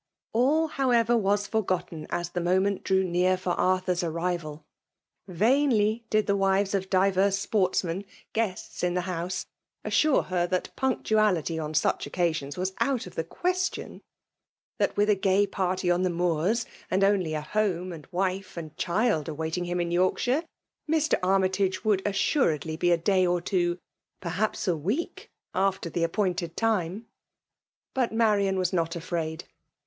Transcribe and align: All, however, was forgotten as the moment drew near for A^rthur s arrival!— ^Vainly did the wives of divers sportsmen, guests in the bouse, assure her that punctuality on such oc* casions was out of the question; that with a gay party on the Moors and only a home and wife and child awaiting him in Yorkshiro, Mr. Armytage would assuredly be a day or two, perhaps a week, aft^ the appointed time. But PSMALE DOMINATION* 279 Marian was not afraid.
All, 0.33 0.65
however, 0.67 1.15
was 1.15 1.45
forgotten 1.45 2.07
as 2.09 2.31
the 2.31 2.41
moment 2.41 2.83
drew 2.83 3.03
near 3.03 3.37
for 3.37 3.55
A^rthur 3.55 3.89
s 3.89 4.03
arrival!— 4.03 4.65
^Vainly 5.29 6.05
did 6.09 6.25
the 6.25 6.35
wives 6.35 6.73
of 6.73 6.89
divers 6.89 7.37
sportsmen, 7.37 8.05
guests 8.33 8.81
in 8.83 8.95
the 8.95 9.03
bouse, 9.03 9.45
assure 9.83 10.23
her 10.23 10.47
that 10.47 10.75
punctuality 10.75 11.59
on 11.59 11.75
such 11.75 12.07
oc* 12.07 12.13
casions 12.15 12.57
was 12.57 12.73
out 12.79 13.05
of 13.05 13.13
the 13.13 13.23
question; 13.23 14.01
that 14.79 14.97
with 14.97 15.07
a 15.07 15.13
gay 15.13 15.45
party 15.45 15.91
on 15.91 16.01
the 16.01 16.09
Moors 16.09 16.65
and 16.89 17.03
only 17.03 17.35
a 17.35 17.41
home 17.41 17.93
and 17.93 18.07
wife 18.09 18.57
and 18.57 18.75
child 18.77 19.29
awaiting 19.29 19.65
him 19.65 19.79
in 19.79 19.91
Yorkshiro, 19.91 20.41
Mr. 20.89 21.13
Armytage 21.21 21.85
would 21.85 22.01
assuredly 22.07 22.75
be 22.75 22.89
a 22.91 22.97
day 22.97 23.27
or 23.27 23.39
two, 23.39 23.77
perhaps 24.19 24.67
a 24.67 24.75
week, 24.75 25.29
aft^ 25.53 25.93
the 25.93 26.03
appointed 26.03 26.57
time. 26.57 27.05
But 27.93 28.09
PSMALE 28.09 28.09
DOMINATION* 28.09 28.17
279 28.17 28.17
Marian 28.17 28.57
was 28.57 28.73
not 28.73 28.95
afraid. 28.95 29.43